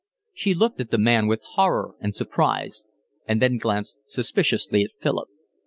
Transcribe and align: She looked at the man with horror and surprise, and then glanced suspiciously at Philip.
She 0.33 0.55
looked 0.55 0.81
at 0.81 0.89
the 0.89 0.97
man 0.97 1.27
with 1.27 1.43
horror 1.51 1.93
and 2.01 2.15
surprise, 2.15 2.83
and 3.27 3.39
then 3.39 3.59
glanced 3.59 3.99
suspiciously 4.07 4.81
at 4.81 4.93
Philip. 4.99 5.27